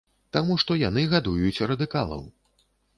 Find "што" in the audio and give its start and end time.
0.63-0.77